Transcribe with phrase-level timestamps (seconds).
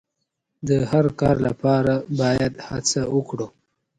[0.67, 3.47] د هر کار لپاره باید هڅه وکړو.